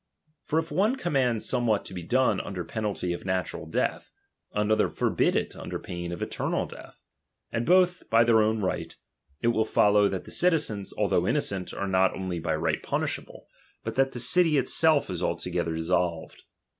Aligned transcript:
For 0.41 0.57
if 0.57 0.71
one 0.71 0.95
command 0.95 1.43
some 1.43 1.67
what 1.67 1.85
to 1.85 1.93
be 1.93 2.01
done 2.01 2.41
under 2.41 2.63
penalty 2.65 3.13
of 3.13 3.23
natural 3.23 3.67
death, 3.67 4.09
another 4.51 4.89
forbid 4.89 5.35
it 5.35 5.55
under 5.55 5.77
pain 5.77 6.11
of 6.11 6.23
eternal 6.23 6.65
death, 6.65 7.03
and 7.51 7.67
both 7.67 8.09
by 8.09 8.23
their 8.23 8.41
own 8.41 8.61
right, 8.61 8.97
it 9.41 9.49
will 9.49 9.63
follow 9.63 10.09
that 10.09 10.23
the 10.23 10.31
citizens, 10.31 10.91
although 10.97 11.27
innocent, 11.27 11.71
are 11.71 11.87
not 11.87 12.15
only 12.15 12.39
by 12.39 12.55
right 12.55 12.81
punishable, 12.81 13.45
but 13.83 13.93
that 13.93 14.13
the 14.13 14.19
city 14.19 14.57
itself 14.57 15.07
is 15.11 15.21
altogether 15.21 15.75
dis 15.75 15.85
solved. 15.89 16.45